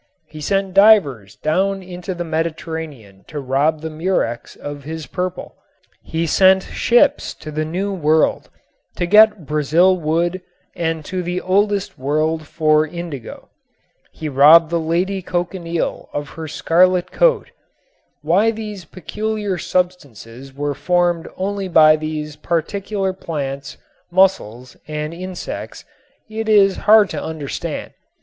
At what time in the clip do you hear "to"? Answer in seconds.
3.27-3.39, 7.35-7.51, 8.95-9.05, 11.05-11.21, 27.11-27.21